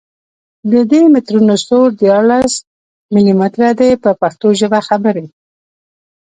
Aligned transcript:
د 0.71 0.73
دي 0.91 1.01
مترونو 1.13 1.55
سور 1.67 1.87
دیارلس 2.01 2.53
ملي 3.13 3.33
متره 3.41 3.69
دی 3.79 3.91
په 4.03 4.09
پښتو 4.21 4.47
ژبه 4.59 4.79
خبرې. 4.87 5.25